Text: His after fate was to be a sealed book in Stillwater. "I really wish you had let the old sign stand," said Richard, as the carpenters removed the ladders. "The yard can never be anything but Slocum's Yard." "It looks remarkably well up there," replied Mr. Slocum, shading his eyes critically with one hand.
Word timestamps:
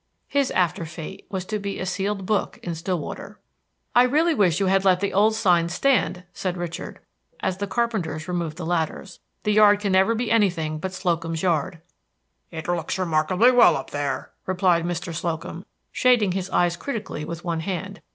His 0.27 0.49
after 0.49 0.83
fate 0.83 1.27
was 1.29 1.45
to 1.45 1.59
be 1.59 1.79
a 1.79 1.85
sealed 1.85 2.25
book 2.25 2.57
in 2.63 2.73
Stillwater. 2.73 3.39
"I 3.93 4.01
really 4.01 4.33
wish 4.33 4.59
you 4.59 4.65
had 4.65 4.83
let 4.83 4.99
the 4.99 5.13
old 5.13 5.35
sign 5.35 5.69
stand," 5.69 6.23
said 6.33 6.57
Richard, 6.57 6.97
as 7.41 7.57
the 7.57 7.67
carpenters 7.67 8.27
removed 8.27 8.57
the 8.57 8.65
ladders. 8.65 9.19
"The 9.43 9.53
yard 9.53 9.79
can 9.79 9.91
never 9.91 10.15
be 10.15 10.31
anything 10.31 10.79
but 10.79 10.93
Slocum's 10.93 11.43
Yard." 11.43 11.81
"It 12.49 12.67
looks 12.67 12.97
remarkably 12.97 13.51
well 13.51 13.77
up 13.77 13.91
there," 13.91 14.31
replied 14.47 14.85
Mr. 14.85 15.13
Slocum, 15.13 15.67
shading 15.91 16.31
his 16.31 16.49
eyes 16.49 16.77
critically 16.77 17.23
with 17.23 17.45
one 17.45 17.59
hand. 17.59 18.01